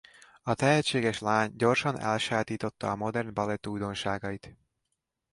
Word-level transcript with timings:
A 0.43 0.53
tehetséges 0.53 1.19
lány 1.19 1.51
gyorsan 1.55 1.99
elsajátította 1.99 2.91
a 2.91 2.95
modern 2.95 3.33
balett 3.33 3.67
újdonságait. 3.67 4.55